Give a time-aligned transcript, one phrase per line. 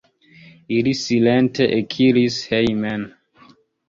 [0.77, 3.05] Ili silente ekiris hejmen.